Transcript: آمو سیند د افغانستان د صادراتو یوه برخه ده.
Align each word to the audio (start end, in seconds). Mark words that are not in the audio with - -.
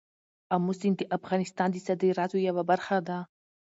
آمو 0.55 0.73
سیند 0.79 0.97
د 0.99 1.03
افغانستان 1.17 1.67
د 1.71 1.77
صادراتو 1.87 2.37
یوه 2.47 2.63
برخه 2.71 2.97
ده. 3.07 3.17